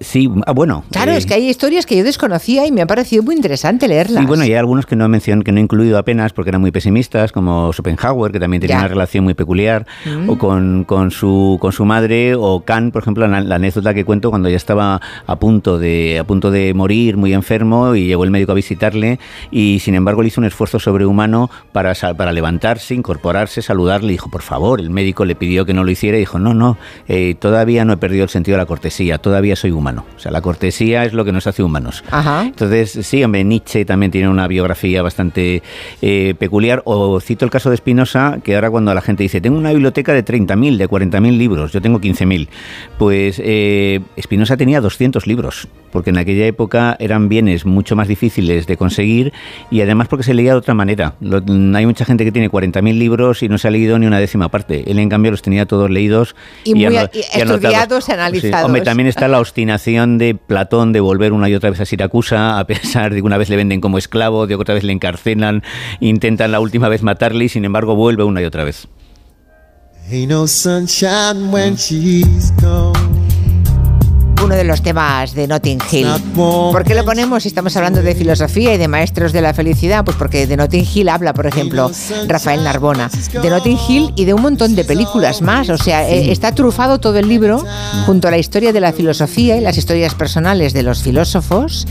Sí, 0.00 0.30
ah, 0.46 0.52
bueno. 0.52 0.84
Claro, 0.90 1.12
es 1.12 1.24
eh, 1.24 1.28
que 1.28 1.34
hay 1.34 1.48
historias 1.48 1.86
que 1.86 1.96
yo 1.96 2.04
desconocía 2.04 2.66
y 2.66 2.72
me 2.72 2.82
ha 2.82 2.86
parecido 2.86 3.22
muy 3.22 3.34
interesante 3.34 3.88
leerlas. 3.88 4.22
Y 4.22 4.26
bueno, 4.26 4.44
y 4.44 4.48
hay 4.48 4.54
algunos 4.54 4.84
que 4.84 4.94
no 4.94 5.08
mencionado, 5.08 5.44
que 5.44 5.52
no 5.52 5.58
he 5.58 5.62
incluido 5.62 5.96
apenas 5.96 6.32
porque 6.34 6.50
eran 6.50 6.60
muy 6.60 6.70
pesimistas, 6.70 7.32
como 7.32 7.72
Schopenhauer, 7.72 8.30
que 8.30 8.38
también 8.38 8.60
tenía 8.60 8.78
una 8.78 8.88
relación 8.88 9.24
muy 9.24 9.34
peculiar, 9.34 9.86
mm. 10.04 10.28
o 10.28 10.38
con, 10.38 10.84
con, 10.84 11.10
su, 11.10 11.56
con 11.60 11.72
su 11.72 11.86
madre, 11.86 12.34
o 12.34 12.60
Kant, 12.60 12.92
por 12.92 13.02
ejemplo, 13.02 13.26
la, 13.26 13.38
anécdota 13.38 13.94
que 13.94 14.04
cuento 14.04 14.30
cuando 14.30 14.50
ya 14.50 14.56
estaba 14.56 15.00
a 15.26 15.36
punto, 15.36 15.78
de, 15.78 16.18
a 16.18 16.24
punto 16.24 16.50
de 16.50 16.74
morir, 16.74 17.16
muy 17.16 17.32
enfermo, 17.32 17.94
y 17.94 18.06
llegó 18.06 18.24
el 18.24 18.30
médico 18.30 18.52
a 18.52 18.54
visitarle, 18.54 19.18
y 19.50 19.78
sin 19.80 19.94
embargo 19.94 20.20
le 20.20 20.28
hizo 20.28 20.40
un 20.40 20.46
esfuerzo 20.46 20.78
sobrehumano 20.78 21.50
para, 21.72 21.94
para 21.94 22.32
levantarse, 22.32 22.94
incorporarse, 22.94 23.62
saludarle, 23.62 24.08
y 24.08 24.12
dijo, 24.12 24.30
por 24.30 24.42
favor, 24.42 24.80
el 24.80 24.90
médico 24.90 25.24
le 25.24 25.36
pidió 25.36 25.64
que 25.64 25.72
no 25.72 25.84
lo 25.84 25.90
hiciera, 25.90 26.18
y 26.18 26.20
dijo, 26.20 26.38
no, 26.38 26.52
no, 26.52 26.76
eh, 27.08 27.34
todavía 27.38 27.86
no 27.86 27.94
he 27.94 27.96
perdido 27.96 28.24
el 28.24 28.30
sentido 28.30 28.56
de 28.56 28.62
la 28.62 28.66
cortesía, 28.66 29.16
todavía 29.16 29.56
soy 29.56 29.70
humano. 29.70 29.85
O 29.94 30.18
sea, 30.18 30.32
la 30.32 30.40
cortesía 30.40 31.04
es 31.04 31.12
lo 31.12 31.24
que 31.24 31.32
nos 31.32 31.46
hace 31.46 31.62
humanos. 31.62 32.02
Entonces, 32.44 32.98
sí, 33.06 33.22
hombre, 33.22 33.44
Nietzsche 33.44 33.84
también 33.84 34.10
tiene 34.10 34.28
una 34.28 34.48
biografía 34.48 35.02
bastante 35.02 35.62
eh, 36.02 36.34
peculiar. 36.38 36.82
O 36.84 37.20
cito 37.20 37.44
el 37.44 37.50
caso 37.50 37.70
de 37.70 37.76
Spinoza, 37.76 38.38
que 38.42 38.54
ahora 38.54 38.70
cuando 38.70 38.92
la 38.94 39.00
gente 39.00 39.22
dice, 39.22 39.40
tengo 39.40 39.58
una 39.58 39.70
biblioteca 39.70 40.12
de 40.12 40.24
30.000, 40.24 40.76
de 40.76 40.88
40.000 40.88 41.36
libros, 41.36 41.72
yo 41.72 41.80
tengo 41.80 42.00
15.000. 42.00 42.48
Pues 42.98 43.40
eh, 43.44 44.00
Spinoza 44.20 44.56
tenía 44.56 44.80
200 44.80 45.26
libros, 45.26 45.68
porque 45.92 46.10
en 46.10 46.18
aquella 46.18 46.46
época 46.46 46.96
eran 46.98 47.28
bienes 47.28 47.64
mucho 47.64 47.94
más 47.96 48.08
difíciles 48.08 48.66
de 48.66 48.76
conseguir 48.76 49.32
y 49.70 49.80
además 49.80 50.08
porque 50.08 50.24
se 50.24 50.34
leía 50.34 50.52
de 50.52 50.58
otra 50.58 50.74
manera. 50.74 51.14
hay 51.20 51.86
mucha 51.86 52.04
gente 52.04 52.24
que 52.24 52.32
tiene 52.32 52.50
40.000 52.50 52.98
libros 52.98 53.42
y 53.42 53.48
no 53.48 53.58
se 53.58 53.68
ha 53.68 53.70
leído 53.70 53.98
ni 53.98 54.06
una 54.06 54.18
décima 54.18 54.48
parte. 54.48 54.90
Él, 54.90 54.98
en 54.98 55.08
cambio, 55.08 55.30
los 55.30 55.42
tenía 55.42 55.66
todos 55.66 55.90
leídos 55.90 56.34
y, 56.64 56.74
muy 56.74 56.96
estudiados, 56.96 58.08
analizados. 58.08 58.66
Hombre, 58.66 58.82
también 58.82 59.08
está 59.08 59.28
la 59.28 59.38
obstinación 59.38 59.75
de 59.84 60.34
Platón 60.34 60.92
de 60.92 61.00
volver 61.00 61.32
una 61.32 61.48
y 61.48 61.54
otra 61.54 61.70
vez 61.70 61.80
a 61.80 61.84
Siracusa, 61.84 62.58
a 62.58 62.66
pesar 62.66 63.12
de 63.12 63.20
que 63.20 63.26
una 63.26 63.38
vez 63.38 63.48
le 63.48 63.56
venden 63.56 63.80
como 63.80 63.98
esclavo, 63.98 64.46
de 64.46 64.54
otra 64.54 64.74
vez 64.74 64.84
le 64.84 64.92
encarcelan, 64.92 65.62
intentan 66.00 66.52
la 66.52 66.60
última 66.60 66.88
vez 66.88 67.02
matarle 67.02 67.44
y 67.44 67.48
sin 67.48 67.64
embargo 67.64 67.94
vuelve 67.94 68.24
una 68.24 68.42
y 68.42 68.44
otra 68.44 68.64
vez 68.64 68.88
uno 74.46 74.54
de 74.54 74.62
los 74.62 74.80
temas 74.80 75.34
de 75.34 75.48
Notting 75.48 75.80
Hill. 75.90 76.06
¿Por 76.34 76.84
qué 76.84 76.94
lo 76.94 77.04
ponemos 77.04 77.42
si 77.42 77.48
estamos 77.48 77.76
hablando 77.76 78.00
de 78.00 78.14
filosofía 78.14 78.74
y 78.74 78.78
de 78.78 78.86
maestros 78.86 79.32
de 79.32 79.40
la 79.40 79.52
felicidad? 79.52 80.04
Pues 80.04 80.16
porque 80.16 80.46
de 80.46 80.56
Notting 80.56 80.86
Hill 80.94 81.08
habla, 81.08 81.34
por 81.34 81.48
ejemplo, 81.48 81.90
Rafael 82.28 82.62
Narbona. 82.62 83.10
De 83.42 83.50
Notting 83.50 83.78
Hill 83.88 84.12
y 84.14 84.24
de 84.24 84.34
un 84.34 84.42
montón 84.42 84.76
de 84.76 84.84
películas 84.84 85.42
más. 85.42 85.68
O 85.68 85.76
sea, 85.76 86.08
eh, 86.08 86.30
está 86.30 86.52
trufado 86.52 87.00
todo 87.00 87.18
el 87.18 87.28
libro 87.28 87.64
junto 88.06 88.28
a 88.28 88.30
la 88.30 88.38
historia 88.38 88.72
de 88.72 88.80
la 88.80 88.92
filosofía 88.92 89.56
y 89.56 89.60
las 89.60 89.78
historias 89.78 90.14
personales 90.14 90.72
de 90.72 90.84
los 90.84 91.02
filósofos. 91.02 91.88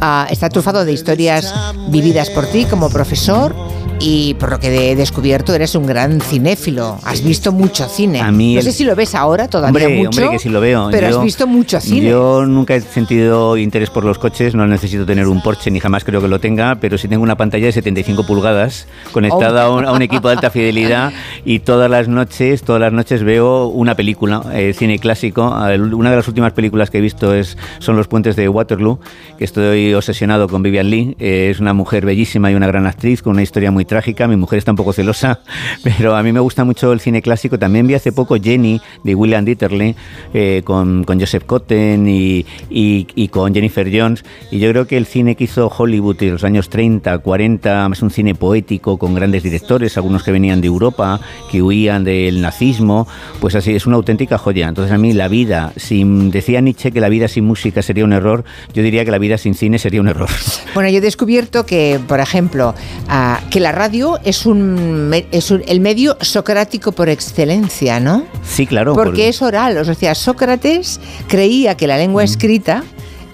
Ah, 0.00 0.26
está 0.30 0.48
trufado 0.48 0.86
de 0.86 0.94
historias 0.94 1.52
vividas 1.90 2.30
por 2.30 2.46
ti 2.46 2.64
como 2.64 2.88
profesor 2.88 3.54
y 4.00 4.34
por 4.34 4.50
lo 4.50 4.58
que 4.58 4.90
he 4.90 4.96
descubierto 4.96 5.54
eres 5.54 5.74
un 5.74 5.86
gran 5.86 6.20
cinéfilo. 6.20 6.98
Has 7.04 7.22
visto 7.22 7.52
mucho 7.52 7.86
cine. 7.86 8.22
no 8.22 8.62
sé 8.62 8.72
si 8.72 8.84
lo 8.84 8.96
ves 8.96 9.14
ahora 9.14 9.46
todavía 9.48 9.86
hombre, 9.86 10.04
mucho. 10.04 10.22
Hombre, 10.22 10.36
que 10.36 10.42
sí 10.42 10.48
lo 10.48 10.60
veo. 10.60 10.88
Pero 10.90 11.08
has 11.08 11.22
visto 11.22 11.46
mucho 11.46 11.80
cine. 11.80 11.89
Yo 11.98 12.46
nunca 12.46 12.74
he 12.74 12.80
sentido 12.80 13.56
interés 13.56 13.90
por 13.90 14.04
los 14.04 14.18
coches, 14.18 14.54
no 14.54 14.66
necesito 14.66 15.04
tener 15.04 15.26
un 15.26 15.42
Porsche 15.42 15.70
ni 15.70 15.80
jamás 15.80 16.04
creo 16.04 16.20
que 16.20 16.28
lo 16.28 16.38
tenga, 16.38 16.76
pero 16.76 16.96
sí 16.98 17.08
tengo 17.08 17.22
una 17.22 17.36
pantalla 17.36 17.66
de 17.66 17.72
75 17.72 18.24
pulgadas 18.26 18.86
conectada 19.12 19.64
a, 19.64 19.92
un, 19.92 20.02
equipo 20.02 20.28
de 20.28 20.34
alta 20.34 20.50
fidelidad 20.50 21.12
y 21.44 21.60
todas 21.60 21.90
las 21.90 22.08
noches, 22.08 22.62
todas 22.62 22.80
las 22.80 22.92
noches 22.92 23.24
veo 23.24 23.66
una 23.66 23.96
película, 23.96 24.42
eh, 24.52 24.72
cine 24.72 24.98
clásico. 24.98 25.48
Una 25.48 26.10
de 26.10 26.16
las 26.16 26.28
últimas 26.28 26.52
películas 26.52 26.90
que 26.90 26.98
he 26.98 27.00
visto 27.00 27.34
es 27.34 27.56
son 27.78 27.96
Los 27.96 28.08
puentes 28.08 28.36
de 28.36 28.48
Waterloo, 28.48 29.00
que 29.38 29.44
estoy 29.44 29.92
obsesionado 29.94 30.48
con 30.48 30.62
Vivian 30.62 30.90
Lee. 30.90 31.16
Eh, 31.18 31.48
es 31.50 31.60
una 31.60 31.72
mujer 31.72 32.06
bellísima 32.06 32.50
y 32.50 32.54
una 32.54 32.66
gran 32.66 32.86
actriz 32.86 33.22
con 33.22 33.32
una 33.32 33.42
historia 33.42 33.70
muy 33.70 33.84
trágica. 33.84 34.28
Mi 34.28 34.36
mujer 34.36 34.58
está 34.58 34.72
un 34.72 34.76
poco 34.76 34.92
celosa, 34.92 35.40
pero 35.82 36.14
a 36.14 36.22
mí 36.22 36.32
me 36.32 36.40
gusta 36.40 36.64
mucho 36.64 36.92
el 36.92 37.00
cine 37.00 37.22
clásico. 37.22 37.58
También 37.58 37.86
vi 37.86 37.94
hace 37.94 38.12
poco 38.12 38.36
Jenny 38.40 38.80
de 39.02 39.14
William 39.14 39.44
Dieterle 39.44 39.96
eh, 40.32 40.62
con, 40.64 41.04
con 41.04 41.18
Joseph 41.18 41.44
Cotten 41.44 41.79
Johnson 41.80 42.08
y, 42.08 42.46
y, 42.70 43.28
con 43.28 43.54
Jennifer 43.54 43.88
Jones. 43.92 44.24
Y 44.50 44.58
yo 44.58 44.70
creo 44.70 44.86
que 44.86 44.96
el 44.96 45.06
cine 45.06 45.36
que 45.36 45.44
hizo 45.44 45.68
Hollywood 45.68 46.22
en 46.22 46.32
los 46.32 46.44
años 46.44 46.68
30, 46.68 47.18
40, 47.18 47.88
es 47.92 48.02
un 48.02 48.10
cine 48.10 48.34
poético 48.34 48.98
con 48.98 49.14
grandes 49.14 49.42
directores, 49.42 49.96
algunos 49.96 50.22
que 50.22 50.32
venían 50.32 50.60
de 50.60 50.66
Europa, 50.66 51.20
que 51.50 51.62
huían 51.62 52.04
del 52.04 52.40
nazismo, 52.40 53.06
pues 53.40 53.54
así 53.54 53.74
es 53.74 53.86
una 53.86 53.96
auténtica 53.96 54.38
joya. 54.38 54.68
Entonces 54.68 54.92
a 54.92 54.98
mí 54.98 55.12
la 55.12 55.28
vida, 55.28 55.72
sin, 55.76 56.30
decía 56.30 56.60
Nietzsche 56.60 56.92
que 56.92 57.00
la 57.00 57.08
vida 57.08 57.28
sin 57.28 57.44
música 57.44 57.82
sería 57.82 58.04
un 58.04 58.12
error, 58.12 58.44
yo 58.74 58.82
diría 58.82 59.04
que 59.04 59.10
la 59.10 59.18
vida 59.18 59.38
sin 59.38 59.54
cine 59.54 59.78
sería 59.78 60.00
un 60.00 60.08
error. 60.08 60.28
Bueno, 60.72 60.88
yo 60.88 60.98
he 60.98 61.00
descubierto 61.00 61.66
que, 61.66 61.98
por 62.06 62.20
ejemplo, 62.20 62.76
ah, 63.08 63.40
que 63.50 63.58
la 63.58 63.72
radio 63.72 64.20
es 64.24 64.46
un, 64.46 65.12
es 65.32 65.50
el 65.50 65.80
medio 65.80 66.16
socrático 66.20 66.92
por 66.92 67.08
excelencia, 67.08 67.98
¿no? 67.98 68.24
Sí, 68.44 68.68
claro. 68.68 68.94
Porque 68.94 69.28
es 69.28 69.42
oral, 69.42 69.78
o 69.78 69.84
sea, 69.84 70.14
Sócrates 70.14 71.00
creía 71.26 71.69
que 71.76 71.86
la 71.86 71.98
lengua 71.98 72.24
escrita 72.24 72.84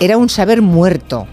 era 0.01 0.17
un 0.17 0.29
saber 0.29 0.63
muerto. 0.63 1.27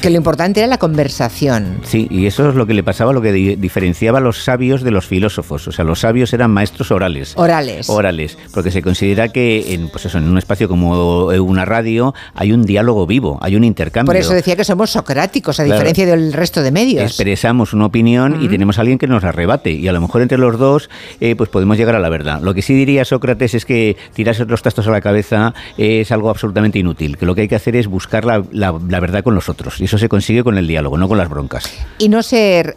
Que 0.00 0.10
lo 0.10 0.16
importante 0.16 0.60
era 0.60 0.66
la 0.66 0.78
conversación. 0.78 1.80
Sí, 1.82 2.06
y 2.10 2.26
eso 2.26 2.48
es 2.48 2.54
lo 2.54 2.66
que 2.66 2.74
le 2.74 2.82
pasaba, 2.82 3.12
lo 3.12 3.22
que 3.22 3.32
diferenciaba 3.32 4.18
a 4.18 4.20
los 4.20 4.44
sabios 4.44 4.82
de 4.82 4.90
los 4.90 5.06
filósofos. 5.06 5.68
O 5.68 5.72
sea, 5.72 5.84
los 5.84 6.00
sabios 6.00 6.32
eran 6.32 6.50
maestros 6.50 6.90
orales. 6.90 7.34
Orales. 7.36 7.88
Orales, 7.88 8.38
porque 8.52 8.70
se 8.70 8.82
considera 8.82 9.28
que 9.28 9.74
en, 9.74 9.88
pues 9.88 10.06
eso, 10.06 10.18
en 10.18 10.24
un 10.24 10.38
espacio 10.38 10.68
como 10.68 11.26
una 11.26 11.64
radio 11.64 12.14
hay 12.34 12.52
un 12.52 12.64
diálogo 12.64 13.06
vivo, 13.06 13.38
hay 13.42 13.56
un 13.56 13.64
intercambio. 13.64 14.10
Por 14.10 14.16
eso 14.16 14.32
decía 14.32 14.56
que 14.56 14.64
somos 14.64 14.90
socráticos, 14.90 15.60
a 15.60 15.64
diferencia 15.64 16.06
del 16.06 16.32
resto 16.32 16.62
de 16.62 16.70
medios. 16.70 17.02
Expresamos 17.02 17.72
una 17.72 17.86
opinión 17.86 18.42
y 18.42 18.48
tenemos 18.48 18.78
a 18.78 18.82
alguien 18.82 18.98
que 18.98 19.06
nos 19.06 19.24
arrebate. 19.24 19.72
Y 19.72 19.88
a 19.88 19.92
lo 19.92 20.00
mejor 20.00 20.22
entre 20.22 20.38
los 20.38 20.58
dos 20.58 20.90
eh, 21.20 21.36
pues 21.36 21.50
podemos 21.50 21.76
llegar 21.76 21.94
a 21.94 22.00
la 22.00 22.08
verdad. 22.08 22.40
Lo 22.42 22.54
que 22.54 22.62
sí 22.62 22.74
diría 22.74 23.04
Sócrates 23.04 23.54
es 23.54 23.64
que 23.64 23.96
tirarse 24.12 24.44
los 24.44 24.62
tastos 24.62 24.86
a 24.86 24.90
la 24.90 25.00
cabeza 25.00 25.54
es 25.78 26.10
algo 26.12 26.30
absolutamente 26.30 26.78
inútil. 26.78 27.16
Que 27.16 27.26
lo 27.26 27.34
que 27.34 27.42
hay 27.42 27.48
que 27.48 27.56
hacer 27.56 27.76
es 27.76 27.86
buscar 27.86 28.24
la, 28.24 28.42
la 28.52 29.00
verdad 29.00 29.22
con 29.22 29.34
los 29.34 29.48
otros. 29.48 29.63
Y 29.78 29.84
eso 29.84 29.98
se 29.98 30.08
consigue 30.08 30.44
con 30.44 30.58
el 30.58 30.66
diálogo, 30.66 30.96
no 30.96 31.08
con 31.08 31.18
las 31.18 31.28
broncas. 31.28 31.72
Y 31.98 32.08
no 32.08 32.22
ser 32.22 32.76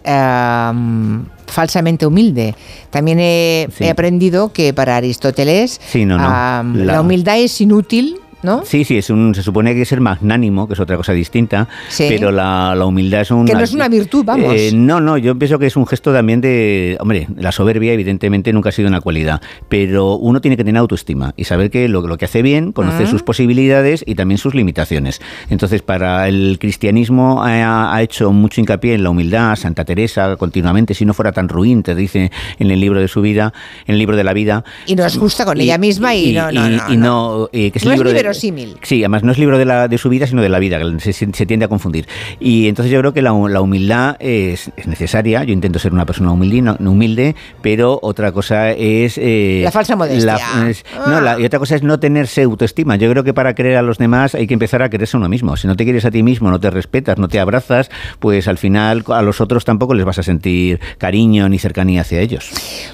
falsamente 1.47 2.05
humilde. 2.05 2.55
También 2.89 3.19
he, 3.19 3.67
aprendido 3.89 4.51
que 4.53 4.73
para 4.73 4.97
Aristóteles 4.97 5.79
la 5.93 7.01
humildad 7.01 7.37
es 7.39 7.59
inútil 7.61 8.19
Sí, 8.63 8.83
sí, 8.83 8.97
es 8.97 9.09
un, 9.09 9.33
se 9.33 9.41
supone 9.41 9.73
que 9.73 9.81
es 9.81 9.87
ser 9.87 9.99
magnánimo, 9.99 10.67
que 10.67 10.73
es 10.73 10.79
otra 10.79 10.95
cosa 10.95 11.13
distinta, 11.13 11.67
pero 11.97 12.31
la, 12.31 12.75
humildad 12.85 13.21
es 13.21 13.31
un... 13.31 13.45
Que 13.45 13.53
no 13.53 13.61
es 13.61 13.73
una 13.73 13.89
virtud, 13.89 14.23
vamos. 14.23 14.53
Eh, 14.55 14.71
no, 14.73 15.01
no, 15.01 15.17
yo 15.17 15.37
pienso 15.37 15.57
que 15.59 15.65
es 15.65 15.75
un 15.75 15.87
gesto 15.87 16.13
también 16.13 16.41
de... 16.41 16.97
Hombre, 16.99 17.27
la 17.35 17.51
soberbia 17.51 17.93
evidentemente 17.93 18.53
nunca 18.53 18.69
ha 18.69 18.71
sido 18.71 18.87
una 18.87 19.01
cualidad, 19.01 19.41
pero 19.69 20.15
uno 20.17 20.39
tiene 20.39 20.55
que 20.55 20.63
tener 20.63 20.79
autoestima 20.79 21.33
y 21.35 21.45
saber 21.45 21.71
que 21.71 21.89
lo, 21.89 22.01
lo 22.01 22.17
que 22.17 22.25
hace 22.25 22.41
bien, 22.41 22.71
conocer 22.71 23.07
sus 23.07 23.23
posibilidades 23.23 24.03
y 24.05 24.15
también 24.15 24.37
sus 24.37 24.53
limitaciones. 24.53 25.19
Entonces, 25.49 25.81
para 25.81 26.27
el 26.27 26.57
cristianismo 26.59 27.43
ha, 27.43 28.01
hecho 28.01 28.31
mucho 28.31 28.61
hincapié 28.61 28.93
en 28.93 29.03
la 29.03 29.09
humildad, 29.09 29.55
Santa 29.55 29.83
Teresa 29.83 30.35
continuamente, 30.35 30.93
si 30.93 31.05
no 31.05 31.13
fuera 31.13 31.31
tan 31.31 31.49
ruin, 31.49 31.81
te 31.81 31.95
dice 31.95 32.31
en 32.59 32.71
el 32.71 32.79
libro 32.79 32.99
de 32.99 33.07
su 33.07 33.21
vida, 33.21 33.53
en 33.87 33.93
el 33.93 33.99
libro 33.99 34.15
de 34.15 34.23
la 34.23 34.33
vida. 34.33 34.63
Y 34.85 34.95
no 34.95 35.05
es 35.05 35.17
justa 35.17 35.45
con 35.45 35.59
ella 35.59 35.77
misma 35.77 36.15
y, 36.15 36.33
no, 36.33 36.51
no, 36.51 36.69
no, 36.69 36.93
y, 36.93 36.97
no, 36.97 37.49
que 37.51 37.71
es, 37.73 37.85
libro 37.85 38.11
de, 38.11 38.26
Sí, 38.81 39.03
además 39.03 39.23
no 39.23 39.31
es 39.31 39.37
libro 39.37 39.57
de, 39.57 39.65
la, 39.65 39.87
de 39.87 39.97
su 39.97 40.09
vida, 40.09 40.27
sino 40.27 40.41
de 40.41 40.49
la 40.49 40.59
vida, 40.59 40.79
que 40.79 41.13
se, 41.13 41.45
tiende 41.45 41.65
a 41.65 41.67
confundir. 41.67 42.07
Y 42.39 42.67
entonces 42.67 42.91
yo 42.91 42.99
creo 42.99 43.13
que 43.13 43.21
la, 43.21 43.33
humildad 43.33 44.17
es, 44.19 44.71
necesaria. 44.85 45.43
Yo 45.43 45.53
intento 45.53 45.79
ser 45.79 45.93
una 45.93 46.05
persona 46.05 46.31
humilde, 46.31 46.61
no, 46.61 46.91
humilde 46.91 47.35
pero 47.61 47.99
otra 48.01 48.31
cosa 48.31 48.71
es... 48.71 49.17
Eh, 49.17 49.61
la 49.63 49.71
falsa 49.71 49.95
modestia. 49.95 50.37
No, 51.05 51.21
la, 51.21 51.39
y 51.39 51.45
otra 51.45 51.59
cosa 51.59 51.75
es 51.75 51.83
no 51.83 51.99
tenerse 51.99 52.43
autoestima. 52.43 52.95
Yo 52.95 53.09
creo 53.11 53.23
que 53.23 53.33
para 53.33 53.55
querer 53.55 53.77
a 53.77 53.81
los 53.81 53.97
demás 53.97 54.35
hay 54.35 54.47
que 54.47 54.53
empezar 54.53 54.81
a 54.81 54.89
quererse 54.89 55.17
a 55.17 55.19
uno 55.19 55.29
mismo. 55.29 55.57
Si 55.57 55.67
no 55.67 55.75
te 55.75 55.83
quieres 55.83 56.05
a 56.05 56.11
ti 56.11 56.23
mismo, 56.23 56.49
no 56.49 56.59
te 56.59 56.69
respetas, 56.69 57.17
no 57.17 57.27
te 57.27 57.39
abrazas, 57.39 57.89
pues 58.19 58.47
al 58.47 58.57
final 58.57 59.03
a 59.07 59.21
los 59.21 59.41
otros 59.41 59.65
tampoco 59.65 59.93
les 59.93 60.05
vas 60.05 60.19
a 60.19 60.23
sentir 60.23 60.79
cariño 60.97 61.49
ni 61.49 61.59
cercanía 61.59 62.01
hacia 62.01 62.19
ellos. 62.19 62.49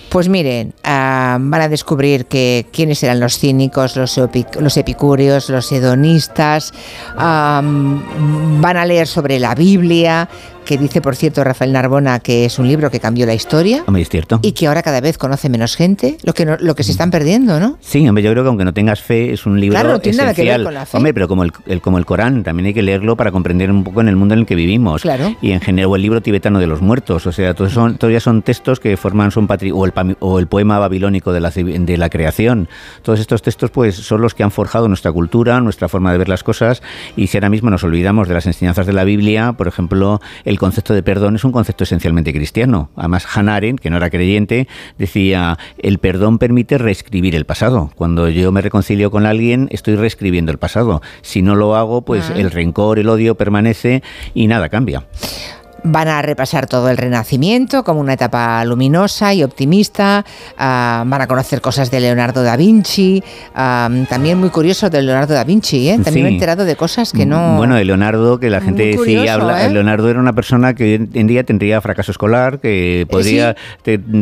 Pues 0.10 0.30
miren, 0.30 0.74
ah, 0.84 1.38
van 1.40 1.62
a 1.62 1.70
descubrir 1.70 2.26
que 2.26 2.68
quiénes 2.72 3.02
eran 3.04 3.20
los 3.20 3.40
cínicos, 3.40 3.96
los, 3.96 4.20
los 4.60 4.78
epicúreos, 4.78 5.23
los 5.50 5.72
hedonistas, 5.72 6.74
van 7.16 8.78
a 8.78 8.86
leer 8.86 9.08
sobre 9.08 9.40
la 9.40 9.56
Biblia, 9.56 10.28
que 10.64 10.78
dice, 10.78 11.02
por 11.02 11.16
cierto, 11.16 11.44
Rafael 11.44 11.72
Narbona, 11.72 12.20
que 12.20 12.46
es 12.46 12.60
un 12.60 12.68
libro 12.68 12.90
que 12.90 13.00
cambió 13.00 13.26
la 13.26 13.34
historia. 13.34 13.84
Hombre, 13.86 14.02
es 14.02 14.10
cierto. 14.10 14.40
Y 14.42 14.54
que 14.54 14.68
ahora 14.68 14.82
cada 14.82 15.02
vez 15.02 15.18
conoce 15.18 15.50
menos 15.50 15.76
gente, 15.76 16.18
lo 16.24 16.34
que, 16.34 16.46
lo 16.60 16.76
que 16.76 16.84
se 16.84 16.92
están 16.92 17.12
perdiendo, 17.12 17.60
¿no? 17.60 17.78
Sí, 17.82 18.08
hombre, 18.08 18.24
yo 18.24 18.32
creo 18.32 18.44
que 18.44 18.50
aunque 18.50 18.66
no 18.66 18.74
tengas 18.74 19.02
fe, 19.02 19.34
es 19.34 19.46
un 19.46 19.60
libro 19.60 19.80
claro, 19.80 19.94
no 19.94 20.00
tiene 20.00 20.18
Nada 20.18 20.34
que 20.34 20.44
ver 20.44 20.64
con 20.64 20.74
la 20.74 20.86
fe. 20.86 20.98
Hombre, 20.98 21.14
pero 21.14 21.28
como 21.28 21.44
el, 21.44 21.82
como 21.82 21.98
el 21.98 22.06
Corán, 22.06 22.44
también 22.44 22.68
hay 22.68 22.74
que 22.74 22.82
leerlo 22.82 23.16
para 23.16 23.32
comprender 23.32 23.72
un 23.72 23.84
poco 23.84 24.02
en 24.02 24.08
el 24.08 24.16
mundo 24.16 24.34
en 24.34 24.42
el 24.42 24.46
que 24.46 24.56
vivimos. 24.56 25.02
Claro. 25.02 25.36
Y 25.42 25.52
en 25.52 25.62
general, 25.62 25.92
o 25.92 25.96
el 25.96 26.02
libro 26.02 26.22
tibetano 26.22 26.60
de 26.60 26.68
los 26.68 26.82
muertos, 26.82 27.26
o 27.28 27.32
sea, 27.32 27.54
todos 27.54 27.74
son, 27.74 27.98
todavía 27.98 28.20
son 28.20 28.42
textos 28.42 28.80
que 28.80 28.96
forman 28.98 29.32
son 29.32 29.48
o, 29.74 29.86
el, 29.86 30.18
o 30.20 30.40
el 30.40 30.48
poema 30.48 30.80
babilónico 30.80 31.34
de 31.34 31.40
la, 31.40 31.50
de 31.52 31.98
la 31.98 32.10
creación. 32.10 32.68
Todos 33.02 33.20
estos 33.20 33.42
textos, 33.42 33.72
pues, 33.72 33.96
son 33.96 34.22
los 34.22 34.34
que 34.34 34.44
han 34.44 34.52
forjado 34.52 34.88
nuestra 34.88 35.12
cultura, 35.12 35.60
nuestra 35.62 35.90
forma 35.90 36.12
de 36.12 36.18
ver 36.18 36.30
las 36.30 36.44
cosas, 36.44 36.82
y 37.16 37.28
si 37.28 37.38
ahora 37.38 37.50
mismo 37.50 37.70
nos 37.70 37.84
olvidamos 37.84 38.28
de 38.28 38.34
las 38.34 38.46
enseñanzas 38.46 38.86
de 38.86 38.94
la 38.94 39.04
Biblia, 39.04 39.54
por 39.54 39.68
ejemplo, 39.68 40.22
el 40.46 40.53
concepto 40.58 40.94
de 40.94 41.04
perdón 41.04 41.36
es 41.36 41.44
un 41.44 41.52
concepto 41.52 41.84
esencialmente 41.84 42.34
cristiano. 42.34 42.90
Además, 42.96 43.26
Hannah 43.34 43.56
Arendt, 43.56 43.80
que 43.80 43.90
no 43.90 43.98
era 43.98 44.10
creyente, 44.10 44.68
decía, 44.98 45.58
el 45.78 46.00
perdón 46.00 46.38
permite 46.38 46.78
reescribir 46.78 47.36
el 47.36 47.46
pasado. 47.46 47.92
Cuando 47.96 48.30
yo 48.30 48.52
me 48.52 48.62
reconcilio 48.62 49.12
con 49.12 49.26
alguien, 49.26 49.68
estoy 49.72 49.96
reescribiendo 49.96 50.52
el 50.52 50.58
pasado. 50.58 51.02
Si 51.22 51.42
no 51.42 51.56
lo 51.56 51.76
hago, 51.76 52.04
pues 52.04 52.30
ah. 52.30 52.34
el 52.38 52.52
rencor, 52.52 53.00
el 53.00 53.10
odio 53.10 53.36
permanece 53.36 54.04
y 54.34 54.48
nada 54.48 54.70
cambia. 54.70 55.06
Van 55.86 56.08
a 56.08 56.22
repasar 56.22 56.68
todo 56.68 56.90
el 56.90 56.98
Renacimiento 56.98 57.84
como 57.84 58.00
una 58.00 58.14
etapa 58.14 58.64
luminosa 58.64 59.34
y 59.34 59.44
optimista. 59.44 60.26
Ah, 60.58 61.04
van 61.06 61.22
a 61.22 61.28
conocer 61.28 61.60
cosas 61.60 61.92
de 61.92 62.00
Leonardo 62.00 62.42
da 62.42 62.56
Vinci. 62.56 63.22
Ah, 63.54 63.90
también 64.10 64.38
muy 64.38 64.50
curioso 64.50 64.90
de 64.90 65.02
Leonardo 65.02 65.34
da 65.34 65.44
Vinci. 65.44 65.90
¿eh? 65.90 66.00
También 66.04 66.26
me 66.26 66.30
he 66.30 66.34
enterado 66.34 66.64
de 66.64 66.76
cosas 66.78 67.12
que 67.12 67.26
no. 67.26 67.58
Bueno, 67.58 67.76
de 67.76 67.84
Leonardo, 67.84 68.40
que 68.40 68.50
la 68.50 68.62
gente 68.62 68.98
sí 69.04 69.28
habla. 69.28 69.66
¿eh? 69.66 69.70
Leonardo 69.72 70.10
era 70.10 70.20
una 70.20 70.34
persona 70.34 70.74
que 70.74 70.84
hoy 70.84 71.10
en 71.14 71.28
día 71.28 71.44
tendría 71.44 71.82
fracaso 71.82 72.12
escolar, 72.12 72.60
que 72.60 73.02
eh, 73.02 73.06
podría 73.06 73.56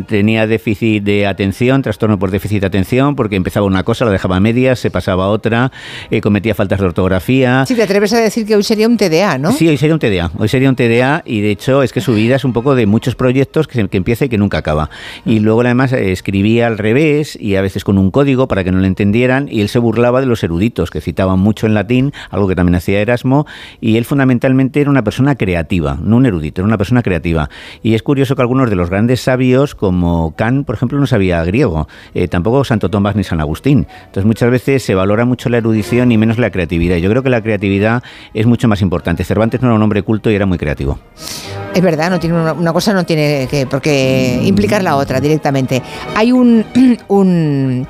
tenía 0.07 0.47
déficit 0.47 1.03
de 1.03 1.27
atención, 1.27 1.81
trastorno 1.83 2.17
por 2.17 2.31
déficit 2.31 2.61
de 2.61 2.67
atención, 2.67 3.15
porque 3.15 3.35
empezaba 3.35 3.65
una 3.65 3.83
cosa, 3.83 4.05
la 4.05 4.11
dejaba 4.11 4.37
a 4.37 4.39
medias, 4.39 4.79
se 4.79 4.89
pasaba 4.89 5.25
a 5.25 5.27
otra, 5.27 5.71
cometía 6.23 6.55
faltas 6.55 6.79
de 6.79 6.85
ortografía. 6.85 7.65
Sí, 7.67 7.75
te 7.75 7.83
atreves 7.83 8.13
a 8.13 8.19
decir 8.19 8.45
que 8.47 8.55
hoy 8.55 8.63
sería 8.63 8.87
un 8.87 8.97
TDA, 8.97 9.37
¿no? 9.37 9.51
Sí, 9.51 9.67
hoy 9.67 9.77
sería 9.77 9.93
un 9.93 9.99
TDA. 9.99 10.31
Hoy 10.37 10.47
sería 10.47 10.69
un 10.69 10.75
TDA 10.75 11.21
y 11.25 11.41
de 11.41 11.50
de 11.51 11.55
hecho, 11.55 11.84
es 11.84 11.91
que 11.91 12.00
su 12.00 12.13
vida 12.13 12.38
es 12.38 12.46
un 12.46 12.53
poco 12.53 12.75
de 12.75 12.86
muchos 12.86 13.15
proyectos 13.15 13.67
que, 13.67 13.81
empieza 13.81 14.24
y 14.24 14.29
que 14.29 14.38
nunca 14.38 14.60
acaba. 14.60 14.89
Y 15.25 15.39
luego, 15.39 15.60
además, 15.60 15.91
escribía 15.91 16.65
al 16.67 16.77
revés 16.77 17.38
y 17.38 17.58
a 17.58 17.62
veces 17.62 17.84
con 17.84 17.98
un 17.98 18.10
código 18.10 18.48
para 18.48 18.63
que 18.63 18.72
no 18.72 18.79
lo 18.79 18.86
entendieran. 18.86 19.50
Y 19.51 19.60
él 19.60 19.67
se 19.67 19.77
burlaba 19.77 20.22
de 20.22 20.27
los 20.27 20.46
eruditos, 20.46 20.89
que 20.91 21.01
citaban 21.01 21.39
mucho 21.39 21.67
en 21.67 21.74
latín, 21.74 22.13
algo 22.29 22.48
que 22.48 22.55
también 22.55 22.75
hacía 22.75 23.01
Erasmo. 23.01 23.46
Y 23.81 23.98
él, 23.98 24.05
fundamentalmente, 24.05 24.79
era 24.79 24.89
una 24.89 25.03
persona 25.03 25.36
creativa, 25.36 26.00
no 26.01 26.15
un 26.15 26.25
erudito, 26.25 26.62
era 26.62 26.67
una 26.67 26.77
persona 26.77 27.03
creativa. 27.03 27.50
Y 27.84 27.96
es 27.96 28.01
curioso 28.01 28.38
que 28.38 28.43
algunos 28.43 28.70
de 28.70 28.77
los 28.77 28.89
grandes 28.89 29.20
sabios, 29.20 29.75
como 29.75 30.34
Kant, 30.38 30.65
por 30.65 30.75
ejemplo, 30.75 31.00
no 31.00 31.05
sabía 31.05 31.43
griego, 31.43 31.89
eh, 32.13 32.29
tampoco 32.29 32.63
Santo 32.63 32.89
Tomás 32.89 33.17
ni 33.17 33.25
San 33.25 33.41
Agustín. 33.41 33.88
Entonces, 34.05 34.24
muchas 34.24 34.50
veces 34.50 34.84
se 34.84 34.96
valora 34.96 35.25
mucho 35.25 35.50
la 35.50 35.58
erudición 35.58 36.13
y 36.13 36.17
menos 36.17 36.38
la 36.38 36.50
creatividad. 36.50 36.96
Yo 36.96 37.10
creo 37.10 37.24
que 37.24 37.29
la 37.29 37.41
creatividad 37.41 38.03
es 38.34 38.46
mucho 38.46 38.70
más 38.70 38.81
importante. 38.81 39.25
Cervantes 39.25 39.62
no 39.62 39.67
era 39.67 39.75
un 39.75 39.84
hombre 39.84 40.01
culto 40.01 40.31
y 40.31 40.36
era 40.36 40.46
muy 40.46 40.58
creativo. 40.58 40.98
Es 41.74 41.81
verdad, 41.81 42.10
no 42.10 42.19
tiene 42.19 42.51
una, 42.51 42.74
cosa 42.74 42.93
no 42.93 43.05
tiene 43.05 43.48
que 43.50 44.41
implicar 44.43 44.83
la 44.83 44.95
otra 44.95 45.19
directamente. 45.19 45.81
Hay 46.15 46.31
un, 46.31 46.65
un 47.07 47.88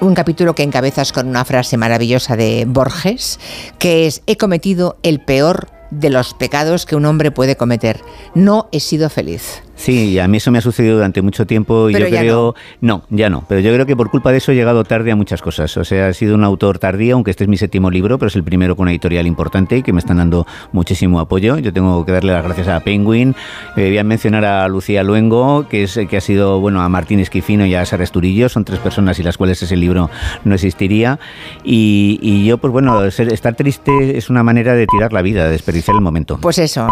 un 0.00 0.14
capítulo 0.14 0.54
que 0.54 0.62
encabezas 0.62 1.12
con 1.12 1.28
una 1.28 1.44
frase 1.44 1.76
maravillosa 1.76 2.36
de 2.36 2.64
Borges, 2.66 3.38
que 3.78 4.06
es, 4.06 4.22
he 4.26 4.36
cometido 4.36 4.96
el 5.02 5.20
peor 5.20 5.68
de 5.90 6.10
los 6.10 6.34
pecados 6.34 6.86
que 6.86 6.96
un 6.96 7.04
hombre 7.04 7.30
puede 7.30 7.56
cometer. 7.56 8.00
No 8.34 8.68
he 8.72 8.80
sido 8.80 9.10
feliz. 9.10 9.62
Sí, 9.80 10.18
a 10.18 10.28
mí 10.28 10.36
eso 10.36 10.50
me 10.50 10.58
ha 10.58 10.60
sucedido 10.60 10.96
durante 10.96 11.22
mucho 11.22 11.46
tiempo 11.46 11.88
y 11.88 11.94
yo 11.94 12.06
creo... 12.06 12.54
No. 12.82 13.02
ya 13.08 13.30
no, 13.30 13.44
pero 13.48 13.62
yo 13.62 13.72
creo 13.72 13.86
que 13.86 13.96
por 13.96 14.10
culpa 14.10 14.30
de 14.30 14.36
eso 14.36 14.52
he 14.52 14.54
llegado 14.54 14.84
tarde 14.84 15.10
a 15.10 15.16
muchas 15.16 15.40
cosas. 15.40 15.74
O 15.78 15.84
sea, 15.84 16.10
he 16.10 16.14
sido 16.14 16.34
un 16.34 16.44
autor 16.44 16.78
tardío, 16.78 17.14
aunque 17.14 17.30
este 17.30 17.44
es 17.44 17.48
mi 17.48 17.56
séptimo 17.56 17.90
libro, 17.90 18.18
pero 18.18 18.28
es 18.28 18.36
el 18.36 18.44
primero 18.44 18.76
con 18.76 18.82
una 18.82 18.90
editorial 18.90 19.26
importante 19.26 19.78
y 19.78 19.82
que 19.82 19.94
me 19.94 20.00
están 20.00 20.18
dando 20.18 20.46
muchísimo 20.72 21.18
apoyo. 21.18 21.56
Yo 21.56 21.72
tengo 21.72 22.04
que 22.04 22.12
darle 22.12 22.34
las 22.34 22.44
gracias 22.44 22.68
a 22.68 22.80
Penguin. 22.80 23.34
Eh, 23.74 23.88
voy 23.88 23.96
a 23.96 24.04
mencionar 24.04 24.44
a 24.44 24.68
Lucía 24.68 25.02
Luengo, 25.02 25.66
que, 25.66 25.84
es, 25.84 25.98
que 26.10 26.16
ha 26.18 26.20
sido, 26.20 26.60
bueno, 26.60 26.82
a 26.82 26.88
Martín 26.90 27.18
Esquifino 27.18 27.64
y 27.64 27.74
a 27.74 27.86
Sara 27.86 28.04
Esturillo. 28.04 28.50
Son 28.50 28.66
tres 28.66 28.80
personas 28.80 29.18
y 29.18 29.22
las 29.22 29.38
cuales 29.38 29.62
ese 29.62 29.76
libro 29.76 30.10
no 30.44 30.54
existiría. 30.54 31.18
Y, 31.64 32.44
yo, 32.44 32.58
pues 32.58 32.70
bueno, 32.70 33.02
estar 33.02 33.54
triste 33.54 34.18
es 34.18 34.28
una 34.28 34.42
manera 34.42 34.74
de 34.74 34.86
tirar 34.86 35.14
la 35.14 35.22
vida, 35.22 35.46
de 35.46 35.52
desperdiciar 35.52 35.94
el 35.94 36.02
momento. 36.02 36.38
Pues 36.38 36.58
eso, 36.58 36.86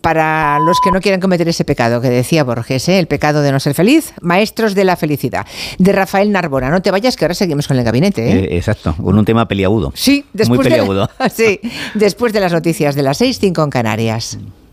para 0.00 0.58
los 0.58 0.80
que 0.82 0.90
no 0.90 1.00
quieran 1.00 1.20
cometer 1.20 1.46
ese 1.46 1.64
pecado 1.64 2.00
que 2.00 2.10
decía 2.10 2.23
Borges, 2.44 2.88
¿eh? 2.88 2.98
El 2.98 3.06
pecado 3.06 3.42
de 3.42 3.52
no 3.52 3.60
ser 3.60 3.74
feliz, 3.74 4.12
maestros 4.20 4.74
de 4.74 4.84
la 4.84 4.96
felicidad. 4.96 5.46
De 5.78 5.92
Rafael 5.92 6.32
Narbona. 6.32 6.70
No 6.70 6.82
te 6.82 6.90
vayas, 6.90 7.16
que 7.16 7.24
ahora 7.24 7.34
seguimos 7.34 7.68
con 7.68 7.78
el 7.78 7.84
gabinete. 7.84 8.26
¿eh? 8.26 8.38
Eh, 8.44 8.56
exacto, 8.56 8.94
con 8.96 9.16
un 9.18 9.24
tema 9.24 9.46
peliagudo. 9.46 9.92
Sí, 9.94 10.24
después 10.32 10.58
Muy 10.58 10.64
peliagudo. 10.64 11.08
De, 11.18 11.30
sí, 11.34 11.60
después 11.94 12.32
de 12.32 12.40
las 12.40 12.52
noticias 12.52 12.94
de 12.94 13.02
las 13.02 13.18
6, 13.18 13.38
5 13.38 13.62
en 13.62 13.70
Canarias. 13.70 14.38